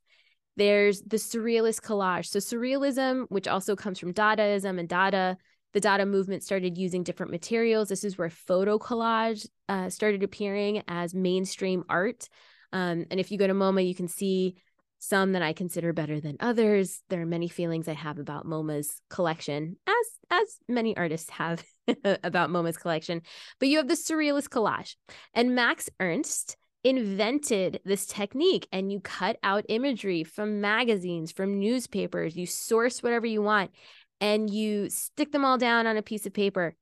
There's 0.57 1.01
the 1.03 1.17
surrealist 1.17 1.81
collage. 1.81 2.27
So 2.27 2.39
surrealism, 2.39 3.27
which 3.29 3.49
also 3.49 3.75
comes 3.75 3.99
from 3.99 4.13
Dadaism 4.13 4.79
and 4.79 4.89
Dada, 4.89 5.37
the 5.73 5.81
Dada 5.81 6.07
movement 6.07 6.45
started 6.45 6.79
using 6.79 7.03
different 7.03 7.33
materials. 7.33 7.89
This 7.89 8.05
is 8.05 8.17
where 8.17 8.31
photo 8.31 8.79
collage 8.79 9.49
uh, 9.69 9.91
started 9.91 10.23
appearing 10.23 10.83
as 10.87 11.15
mainstream 11.15 11.85
art. 11.89 12.29
Um, 12.73 13.07
and 13.11 13.19
if 13.19 13.33
you 13.33 13.39
go 13.39 13.47
to 13.47 13.55
MoMA, 13.55 13.87
you 13.87 13.95
can 13.95 14.09
see 14.09 14.57
some 15.05 15.33
that 15.33 15.43
I 15.43 15.53
consider 15.53 15.93
better 15.93 16.21
than 16.21 16.37
others. 16.41 17.03
There 17.09 17.21
are 17.21 17.27
many 17.27 17.49
feelings 17.49 17.89
I 17.89 17.93
have 17.95 18.19
about 18.19 18.47
MoMA's 18.47 19.01
collection, 19.11 19.77
as 19.87 20.07
as 20.31 20.57
many 20.69 20.97
artists 20.97 21.31
have 21.31 21.63
about 22.05 22.51
MoMA's 22.51 22.77
collection. 22.77 23.23
But 23.61 23.69
you 23.69 23.79
have 23.79 23.89
the 23.89 23.95
surrealist 23.95 24.49
collage. 24.49 24.97
And 25.35 25.55
Max 25.55 25.91
Ernst 26.01 26.57
invented 26.83 27.81
this 27.85 28.07
technique 28.07 28.69
and 28.71 28.93
you 28.93 29.01
cut 29.01 29.39
out 29.43 29.65
imagery 29.69 30.23
from 30.23 30.61
magazines, 30.61 31.33
from 31.33 31.59
newspapers, 31.59 32.37
you 32.37 32.47
source 32.47 33.03
whatever 33.03 33.27
you 33.27 33.43
want 33.43 33.71
and 34.21 34.51
you 34.51 34.91
stick 34.91 35.33
them 35.33 35.45
all 35.45 35.59
down 35.59 35.87
on 35.87 35.97
a 35.97 36.03
piece 36.03 36.27
of 36.27 36.35
paper 36.35 36.77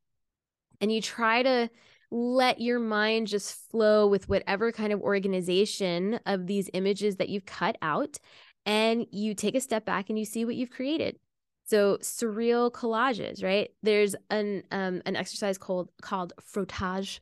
and 0.81 0.93
you 0.93 1.01
try 1.01 1.43
to 1.43 1.71
let 2.13 2.61
your 2.61 2.79
mind 2.79 3.27
just 3.27 3.71
flow 3.71 4.07
with 4.07 4.29
whatever 4.29 4.71
kind 4.71 4.93
of 4.93 5.01
organization 5.01 6.21
of 6.27 6.47
these 6.47 6.69
images 6.75 7.17
that 7.17 7.31
you've 7.31 7.47
cut 7.47 7.79
out 7.81 8.19
and 8.67 9.07
you 9.11 9.35
take 9.35 9.55
a 9.55 9.61
step 9.61 9.87
back 9.87 10.11
and 10.11 10.19
you 10.19 10.27
see 10.27 10.45
what 10.45 10.55
you've 10.55 10.71
created. 10.71 11.19
So 11.65 11.97
surreal 12.03 12.71
collages 12.71 13.43
right? 13.43 13.71
There's 13.83 14.15
an 14.29 14.63
um, 14.71 15.01
an 15.07 15.17
exercise 15.17 15.57
called 15.57 15.91
called 16.03 16.35
frottage 16.53 17.21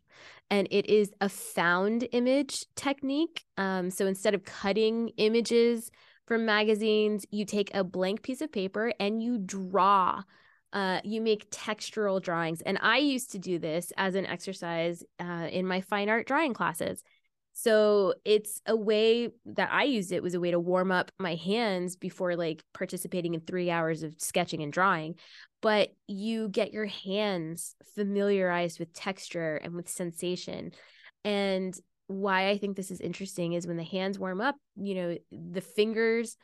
and 0.51 0.67
it 0.73 0.87
is 0.87 1.13
a 1.21 1.29
found 1.29 2.09
image 2.11 2.67
technique. 2.75 3.45
Um, 3.57 3.91
so 3.91 4.07
instead 4.07 4.35
of 4.35 4.45
cutting 4.45 5.11
images 5.19 5.93
from 6.27 6.45
magazines 6.45 7.25
you 7.31 7.45
take 7.45 7.73
a 7.75 7.85
blank 7.85 8.23
piece 8.23 8.41
of 8.41 8.51
paper 8.51 8.93
and 8.99 9.23
you 9.23 9.39
draw 9.39 10.25
uh, 10.73 11.01
you 11.05 11.21
make 11.21 11.51
textural 11.51 12.23
drawings. 12.23 12.61
And 12.63 12.79
I 12.81 12.99
used 12.99 13.33
to 13.33 13.39
do 13.39 13.59
this 13.59 13.93
as 13.97 14.15
an 14.15 14.27
exercise 14.27 15.03
uh, 15.19 15.49
in 15.51 15.67
my 15.67 15.81
fine 15.81 16.09
art 16.09 16.27
drawing 16.27 16.55
classes. 16.55 17.03
So 17.53 18.15
it's 18.25 18.61
a 18.67 18.77
way 18.77 19.31
that 19.45 19.71
I 19.73 19.83
used 19.83 20.13
it 20.13 20.23
was 20.23 20.35
a 20.35 20.41
way 20.41 20.53
to 20.53 20.61
warm 20.61 20.93
up 20.93 21.11
my 21.19 21.35
hands 21.35 21.97
before 21.97 22.37
like 22.37 22.63
participating 22.73 23.35
in 23.35 23.41
three 23.41 23.71
hours 23.71 24.03
of 24.03 24.15
sketching 24.19 24.63
and 24.63 24.73
drawing. 24.73 25.17
But 25.61 25.91
you 26.07 26.49
get 26.49 26.73
your 26.73 26.87
hands 26.87 27.75
familiarized 27.95 28.79
with 28.79 28.95
texture 28.95 29.57
and 29.57 29.75
with 29.75 29.89
sensation. 29.89 30.73
And 31.25 31.79
why 32.07 32.49
I 32.49 32.59
think 32.59 32.77
this 32.77 32.91
is 32.91 33.01
interesting 33.01 33.53
is 33.53 33.67
when 33.67 33.77
the 33.77 33.85
hands 33.85 34.19
warm 34.19 34.41
up, 34.41 34.57
you 34.77 34.95
know, 34.95 35.19
the 35.31 35.61
fingers 35.61 36.37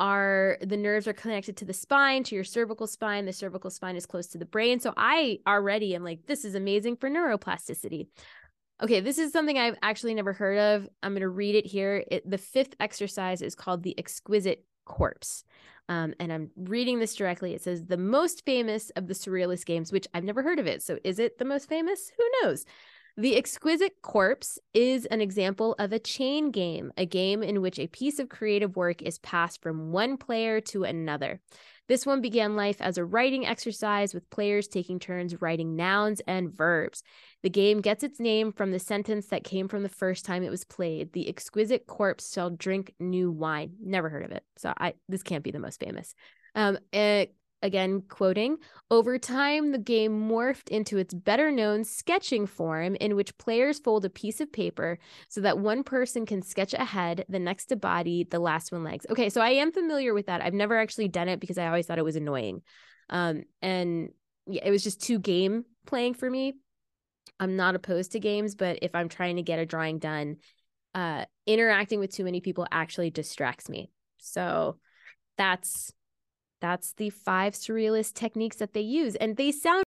are 0.00 0.58
the 0.60 0.76
nerves 0.76 1.06
are 1.06 1.12
connected 1.12 1.56
to 1.56 1.64
the 1.64 1.72
spine 1.72 2.24
to 2.24 2.34
your 2.34 2.44
cervical 2.44 2.86
spine 2.86 3.24
the 3.24 3.32
cervical 3.32 3.70
spine 3.70 3.96
is 3.96 4.06
close 4.06 4.26
to 4.28 4.38
the 4.38 4.44
brain. 4.44 4.80
So 4.80 4.92
i 4.96 5.38
already 5.46 5.94
am 5.94 6.04
like 6.04 6.26
this 6.26 6.44
is 6.44 6.54
amazing 6.54 6.96
for 6.96 7.08
neuroplasticity. 7.08 8.08
Okay 8.82 9.00
this 9.00 9.18
is 9.18 9.32
something 9.32 9.58
i've 9.58 9.78
actually 9.82 10.14
never 10.14 10.32
heard 10.32 10.58
of. 10.58 10.88
I'm 11.02 11.12
going 11.12 11.20
to 11.20 11.28
read 11.28 11.54
it 11.54 11.66
here. 11.66 12.04
It, 12.10 12.28
the 12.28 12.38
fifth 12.38 12.74
exercise 12.80 13.42
is 13.42 13.54
called 13.54 13.82
the 13.82 13.98
exquisite 13.98 14.64
corpse. 14.84 15.44
Um, 15.88 16.14
and 16.18 16.32
i'm 16.32 16.50
reading 16.56 16.98
this 16.98 17.14
directly. 17.14 17.54
It 17.54 17.62
says 17.62 17.84
the 17.84 17.96
most 17.96 18.44
famous 18.44 18.90
of 18.90 19.06
the 19.08 19.14
surrealist 19.14 19.66
games 19.66 19.92
which 19.92 20.06
i've 20.14 20.24
never 20.24 20.42
heard 20.42 20.58
of 20.58 20.66
it. 20.66 20.82
So 20.82 20.98
is 21.04 21.18
it 21.18 21.38
the 21.38 21.44
most 21.44 21.68
famous? 21.68 22.10
Who 22.16 22.24
knows 22.42 22.64
the 23.16 23.36
Exquisite 23.36 24.00
Corpse 24.02 24.58
is 24.72 25.04
an 25.06 25.20
example 25.20 25.74
of 25.78 25.92
a 25.92 25.98
chain 25.98 26.50
game, 26.50 26.92
a 26.96 27.04
game 27.04 27.42
in 27.42 27.60
which 27.60 27.78
a 27.78 27.86
piece 27.86 28.18
of 28.18 28.28
creative 28.28 28.76
work 28.76 29.02
is 29.02 29.18
passed 29.18 29.62
from 29.62 29.92
one 29.92 30.16
player 30.16 30.60
to 30.62 30.84
another. 30.84 31.40
This 31.88 32.06
one 32.06 32.22
began 32.22 32.56
life 32.56 32.80
as 32.80 32.96
a 32.96 33.04
writing 33.04 33.44
exercise 33.44 34.14
with 34.14 34.30
players 34.30 34.66
taking 34.66 34.98
turns 34.98 35.42
writing 35.42 35.76
nouns 35.76 36.20
and 36.26 36.50
verbs. 36.50 37.02
The 37.42 37.50
game 37.50 37.80
gets 37.80 38.02
its 38.02 38.18
name 38.18 38.52
from 38.52 38.70
the 38.70 38.78
sentence 38.78 39.26
that 39.26 39.44
came 39.44 39.68
from 39.68 39.82
the 39.82 39.88
first 39.90 40.24
time 40.24 40.42
it 40.42 40.50
was 40.50 40.64
played. 40.64 41.12
The 41.12 41.28
exquisite 41.28 41.86
corpse 41.86 42.32
shall 42.32 42.50
drink 42.50 42.94
new 42.98 43.30
wine. 43.30 43.74
Never 43.82 44.08
heard 44.08 44.24
of 44.24 44.30
it. 44.30 44.44
So 44.56 44.72
I 44.78 44.94
this 45.08 45.22
can't 45.22 45.44
be 45.44 45.50
the 45.50 45.58
most 45.58 45.80
famous. 45.80 46.14
Um, 46.54 46.78
it 46.92 47.34
again 47.62 48.02
quoting 48.08 48.56
over 48.90 49.18
time 49.18 49.72
the 49.72 49.78
game 49.78 50.28
morphed 50.28 50.68
into 50.68 50.98
its 50.98 51.14
better 51.14 51.50
known 51.50 51.84
sketching 51.84 52.46
form 52.46 52.96
in 52.96 53.14
which 53.14 53.36
players 53.38 53.78
fold 53.78 54.04
a 54.04 54.10
piece 54.10 54.40
of 54.40 54.52
paper 54.52 54.98
so 55.28 55.40
that 55.40 55.58
one 55.58 55.82
person 55.84 56.26
can 56.26 56.42
sketch 56.42 56.74
a 56.74 56.84
head 56.84 57.24
the 57.28 57.38
next 57.38 57.70
a 57.72 57.76
body 57.76 58.24
the 58.24 58.38
last 58.38 58.72
one 58.72 58.84
legs. 58.84 59.06
Okay 59.08 59.28
so 59.28 59.40
i 59.40 59.50
am 59.50 59.72
familiar 59.72 60.12
with 60.12 60.26
that. 60.26 60.42
I've 60.42 60.54
never 60.54 60.78
actually 60.78 61.08
done 61.08 61.28
it 61.28 61.40
because 61.40 61.58
i 61.58 61.66
always 61.66 61.86
thought 61.86 61.98
it 61.98 62.04
was 62.04 62.16
annoying. 62.16 62.62
Um 63.08 63.44
and 63.60 64.10
yeah, 64.46 64.62
it 64.64 64.70
was 64.70 64.82
just 64.82 65.02
too 65.02 65.18
game 65.18 65.64
playing 65.86 66.14
for 66.14 66.28
me. 66.28 66.54
I'm 67.38 67.56
not 67.56 67.74
opposed 67.74 68.12
to 68.12 68.20
games 68.20 68.54
but 68.54 68.78
if 68.82 68.94
i'm 68.94 69.08
trying 69.08 69.36
to 69.36 69.42
get 69.42 69.58
a 69.58 69.66
drawing 69.66 69.98
done 69.98 70.36
uh 70.94 71.24
interacting 71.46 72.00
with 72.00 72.12
too 72.12 72.24
many 72.24 72.40
people 72.40 72.66
actually 72.70 73.10
distracts 73.10 73.68
me. 73.68 73.90
So 74.18 74.78
that's 75.38 75.92
That's 76.62 76.92
the 76.92 77.10
five 77.10 77.54
surrealist 77.54 78.14
techniques 78.14 78.56
that 78.58 78.72
they 78.72 78.82
use. 78.82 79.16
And 79.16 79.36
they 79.36 79.50
sound. 79.50 79.82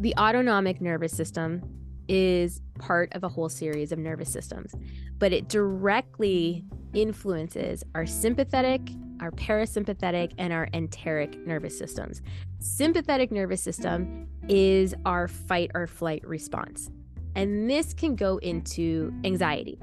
The 0.00 0.12
autonomic 0.18 0.80
nervous 0.80 1.12
system 1.12 1.62
is 2.08 2.60
part 2.80 3.12
of 3.14 3.22
a 3.22 3.28
whole 3.28 3.48
series 3.48 3.92
of 3.92 4.00
nervous 4.00 4.28
systems, 4.28 4.74
but 5.20 5.32
it 5.32 5.48
directly 5.48 6.64
influences 6.92 7.84
our 7.94 8.04
sympathetic, 8.04 8.80
our 9.20 9.30
parasympathetic, 9.30 10.32
and 10.38 10.52
our 10.52 10.68
enteric 10.72 11.38
nervous 11.46 11.78
systems. 11.78 12.20
Sympathetic 12.58 13.30
nervous 13.30 13.62
system 13.62 14.26
is 14.48 14.92
our 15.06 15.28
fight 15.28 15.70
or 15.72 15.86
flight 15.86 16.26
response. 16.26 16.90
And 17.36 17.70
this 17.70 17.94
can 17.94 18.16
go 18.16 18.38
into 18.38 19.14
anxiety, 19.22 19.78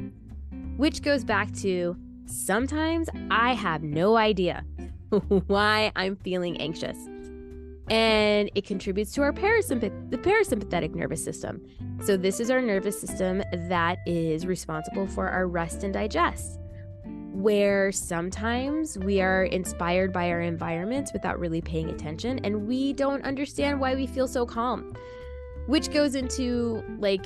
which 0.75 1.01
goes 1.01 1.24
back 1.24 1.53
to 1.60 1.96
sometimes 2.29 3.09
I 3.31 3.53
have 3.53 3.83
no 3.83 4.17
idea 4.17 4.63
why 5.48 5.91
I'm 5.95 6.15
feeling 6.17 6.59
anxious. 6.62 6.98
And 7.89 8.51
it 8.53 8.65
contributes 8.65 9.13
to 9.13 9.24
our 9.24 9.33
the 9.33 10.19
parasympathetic 10.21 10.93
nervous 10.93 11.24
system. 11.24 11.65
So, 12.03 12.17
this 12.17 12.39
is 12.39 12.51
our 12.51 12.62
nervous 12.62 13.01
system 13.01 13.41
that 13.51 13.98
is 14.05 14.45
responsible 14.45 15.07
for 15.07 15.27
our 15.27 15.48
rest 15.48 15.83
and 15.83 15.91
digest, 15.91 16.59
where 17.33 17.91
sometimes 17.91 18.95
we 19.00 19.21
are 19.21 19.45
inspired 19.45 20.13
by 20.13 20.29
our 20.29 20.41
environments 20.41 21.12
without 21.13 21.39
really 21.39 21.62
paying 21.62 21.89
attention, 21.89 22.39
and 22.45 22.67
we 22.67 22.93
don't 22.93 23.25
understand 23.25 23.79
why 23.79 23.95
we 23.95 24.05
feel 24.05 24.27
so 24.27 24.45
calm, 24.45 24.95
which 25.65 25.91
goes 25.91 26.13
into 26.13 26.83
like 27.00 27.25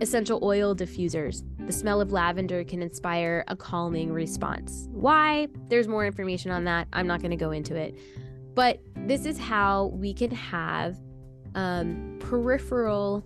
essential 0.00 0.40
oil 0.42 0.74
diffusers. 0.74 1.42
The 1.66 1.72
smell 1.72 2.00
of 2.00 2.12
lavender 2.12 2.64
can 2.64 2.82
inspire 2.82 3.44
a 3.48 3.56
calming 3.56 4.12
response. 4.12 4.88
Why? 4.90 5.48
There's 5.68 5.88
more 5.88 6.06
information 6.06 6.50
on 6.50 6.64
that. 6.64 6.88
I'm 6.92 7.06
not 7.06 7.20
going 7.20 7.30
to 7.30 7.36
go 7.36 7.50
into 7.50 7.74
it. 7.76 7.98
But 8.54 8.80
this 8.96 9.26
is 9.26 9.38
how 9.38 9.86
we 9.86 10.14
can 10.14 10.30
have 10.30 10.98
um, 11.54 12.16
peripheral 12.20 13.24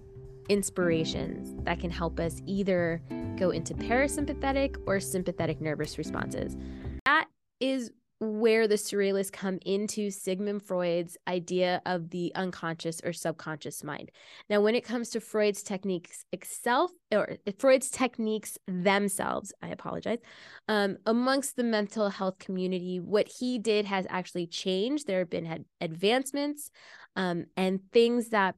inspirations 0.49 1.55
that 1.65 1.79
can 1.79 1.91
help 1.91 2.19
us 2.19 2.41
either 2.47 3.03
go 3.37 3.51
into 3.51 3.75
parasympathetic 3.75 4.77
or 4.87 5.01
sympathetic 5.01 5.61
nervous 5.61 5.99
responses. 5.99 6.57
That 7.05 7.27
is 7.61 7.91
where 8.21 8.67
the 8.67 8.75
surrealists 8.75 9.31
come 9.31 9.59
into 9.65 10.11
Sigmund 10.11 10.63
Freud's 10.63 11.17
idea 11.29 11.81
of 11.87 12.11
the 12.11 12.33
unconscious 12.35 13.01
or 13.05 13.13
subconscious 13.13 13.85
mind. 13.85 14.11
Now, 14.51 14.61
when 14.61 14.75
it 14.75 14.85
comes 14.85 15.11
to 15.11 15.21
Freud's 15.21 15.63
techniques 15.63 16.25
itself, 16.33 16.91
or 17.13 17.37
Freud's 17.59 17.91
techniques 17.91 18.59
themselves, 18.67 19.53
I 19.63 19.69
apologize, 19.69 20.19
um, 20.67 20.97
amongst 21.07 21.55
the 21.55 21.65
mental 21.65 22.11
health 22.11 22.39
community, 22.41 22.99
what 22.99 23.29
he 23.29 23.59
did 23.59 23.85
has 23.85 24.07
actually 24.09 24.49
changed. 24.49 25.07
There 25.07 25.21
have 25.21 25.31
been 25.31 25.65
advancements 25.81 26.71
um, 27.15 27.45
and 27.57 27.81
things 27.93 28.31
that, 28.31 28.57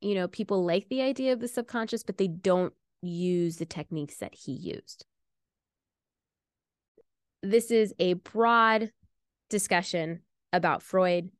you 0.00 0.14
know, 0.14 0.28
people 0.28 0.64
like 0.64 0.88
the 0.88 1.02
idea 1.02 1.32
of 1.32 1.40
the 1.40 1.48
subconscious, 1.48 2.04
but 2.04 2.18
they 2.18 2.28
don't 2.28 2.72
use 3.02 3.56
the 3.56 3.66
techniques 3.66 4.18
that 4.18 4.34
he 4.34 4.52
used 4.52 5.06
this 7.42 7.70
is 7.70 7.94
a 7.98 8.14
broad 8.14 8.90
discussion 9.50 10.20
about 10.52 10.82
Freud. 10.82 11.30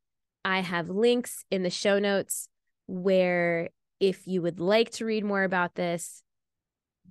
I 0.44 0.61
have 0.61 0.88
links 0.88 1.44
in 1.50 1.62
the 1.62 1.71
show 1.71 1.99
notes 1.99 2.49
where 2.87 3.71
if 4.00 4.26
you 4.26 4.42
would 4.42 4.59
like 4.59 4.90
to 4.90 5.04
read 5.04 5.25
more 5.25 5.44
about 5.44 5.75
this, 5.75 6.23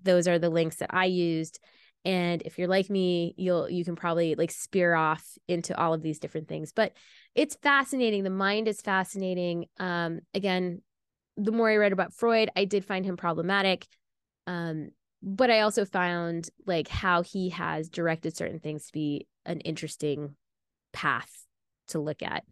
those 0.03 0.27
are 0.27 0.39
the 0.39 0.49
links 0.49 0.77
that 0.77 0.93
I 0.93 1.05
used. 1.05 1.59
And 2.03 2.41
if 2.41 2.57
you're 2.57 2.67
like 2.67 2.89
me, 2.89 3.33
you'll 3.37 3.69
you 3.69 3.85
can 3.85 3.95
probably 3.95 4.35
like 4.35 4.51
spear 4.51 4.93
off 4.93 5.23
into 5.47 5.77
all 5.79 5.93
of 5.93 6.01
these 6.01 6.19
different 6.19 6.47
things. 6.47 6.71
But 6.73 6.93
it's 7.35 7.55
fascinating. 7.55 8.23
The 8.23 8.29
mind 8.29 8.67
is 8.67 8.81
fascinating. 8.81 9.65
Um, 9.79 10.21
again, 10.33 10.81
the 11.37 11.51
more 11.51 11.69
I 11.69 11.75
read 11.75 11.93
about 11.93 12.13
Freud, 12.13 12.49
I 12.55 12.65
did 12.65 12.83
find 12.83 13.05
him 13.05 13.17
problematic. 13.17 13.87
Um, 14.47 14.89
but 15.21 15.51
I 15.51 15.61
also 15.61 15.85
found 15.85 16.49
like 16.65 16.87
how 16.87 17.21
he 17.21 17.49
has 17.49 17.89
directed 17.89 18.35
certain 18.35 18.59
things 18.59 18.87
to 18.87 18.93
be 18.93 19.27
an 19.45 19.59
interesting 19.61 20.35
path 20.93 21.45
to 21.89 21.99
look 21.99 22.23
at. 22.23 22.43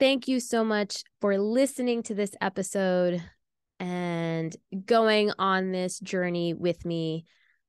Thank 0.00 0.28
you 0.28 0.40
so 0.40 0.64
much 0.64 1.04
for 1.20 1.38
listening 1.38 2.02
to 2.04 2.14
this 2.14 2.34
episode 2.40 3.22
and 3.80 4.54
going 4.84 5.32
on 5.38 5.72
this 5.72 5.98
journey 6.00 6.52
with 6.52 6.84
me. 6.84 7.24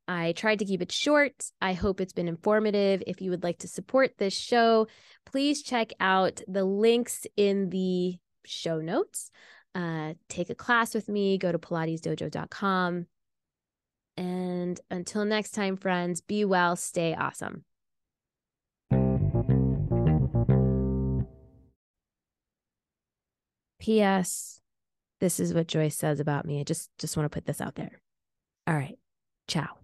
I 0.07 0.33
tried 0.33 0.59
to 0.59 0.65
keep 0.65 0.81
it 0.81 0.91
short. 0.91 1.33
I 1.61 1.73
hope 1.73 1.99
it's 2.01 2.13
been 2.13 2.27
informative. 2.27 3.03
If 3.07 3.21
you 3.21 3.31
would 3.31 3.43
like 3.43 3.59
to 3.59 3.67
support 3.67 4.17
this 4.17 4.33
show, 4.33 4.87
please 5.25 5.63
check 5.63 5.91
out 5.99 6.41
the 6.47 6.63
links 6.63 7.25
in 7.37 7.69
the 7.69 8.17
show 8.45 8.79
notes 8.79 9.31
uh, 9.75 10.13
take 10.29 10.49
a 10.49 10.55
class 10.55 10.95
with 10.95 11.09
me, 11.09 11.37
go 11.37 11.51
to 11.51 11.59
pilatesdojo.com. 11.59 13.07
And 14.17 14.79
until 14.89 15.25
next 15.25 15.51
time, 15.51 15.75
friends, 15.75 16.21
be 16.21 16.45
well, 16.45 16.77
stay 16.77 17.13
awesome. 17.13 17.65
P.S. 23.79 24.61
This 25.19 25.39
is 25.39 25.53
what 25.53 25.67
Joyce 25.67 25.95
says 25.95 26.19
about 26.19 26.45
me. 26.45 26.59
I 26.59 26.63
just 26.63 26.89
just 26.97 27.15
want 27.17 27.29
to 27.29 27.35
put 27.35 27.45
this 27.45 27.61
out 27.61 27.75
there. 27.75 28.01
All 28.65 28.73
right. 28.73 28.97
Ciao. 29.47 29.77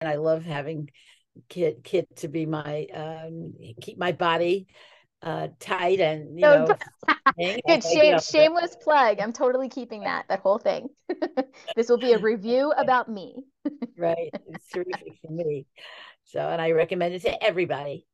And 0.00 0.08
I 0.08 0.14
love 0.14 0.44
having 0.44 0.88
Kit 1.48 1.82
Kit 1.84 2.16
to 2.16 2.28
be 2.28 2.46
my 2.46 2.86
um 2.94 3.54
keep 3.80 3.98
my 3.98 4.12
body 4.12 4.68
uh, 5.24 5.48
tight 5.58 6.00
and 6.00 6.38
you 6.38 6.46
know. 6.46 6.66
Good 7.66 7.82
shame, 7.82 8.20
shameless 8.20 8.76
plug. 8.76 9.18
I'm 9.18 9.32
totally 9.32 9.68
keeping 9.68 10.02
that 10.02 10.26
that 10.28 10.40
whole 10.40 10.58
thing. 10.58 10.88
this 11.76 11.88
will 11.88 11.98
be 11.98 12.12
a 12.12 12.18
review 12.18 12.72
about 12.76 13.08
me. 13.08 13.44
right, 13.96 14.32
it's 14.48 14.68
terrific 14.68 15.14
for 15.20 15.32
me. 15.32 15.66
So, 16.26 16.40
and 16.40 16.60
I 16.60 16.72
recommend 16.72 17.14
it 17.14 17.22
to 17.22 17.42
everybody. 17.42 18.02